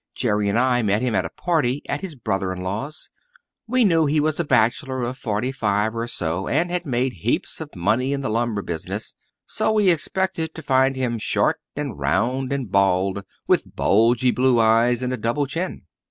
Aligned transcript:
Jerry 0.15 0.49
and 0.49 0.57
I 0.57 0.81
met 0.81 1.03
him 1.03 1.13
at 1.13 1.25
a 1.25 1.29
party 1.29 1.83
at 1.87 2.01
his 2.01 2.15
brother 2.15 2.51
in 2.51 2.63
law's. 2.63 3.11
We 3.67 3.85
knew 3.85 4.07
he 4.07 4.19
was 4.19 4.39
a 4.39 4.43
bachelor 4.43 5.03
of 5.03 5.15
forty 5.15 5.51
five 5.51 5.95
or 5.95 6.07
so 6.07 6.47
and 6.47 6.71
had 6.71 6.87
made 6.87 7.13
heaps 7.21 7.61
of 7.61 7.75
money 7.75 8.11
in 8.11 8.21
the 8.21 8.27
lumber 8.31 8.63
business, 8.63 9.13
so 9.45 9.73
we 9.73 9.91
expected 9.91 10.55
to 10.55 10.63
find 10.63 10.95
him 10.95 11.19
short 11.19 11.59
and 11.75 11.99
round 11.99 12.51
and 12.51 12.71
bald, 12.71 13.23
with 13.45 13.75
bulgy 13.75 14.31
blue 14.31 14.59
eyes 14.59 15.03
and 15.03 15.13
a 15.13 15.17
double 15.17 15.45
chin. 15.45 15.83